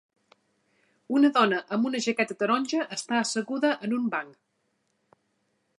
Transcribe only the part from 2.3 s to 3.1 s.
taronja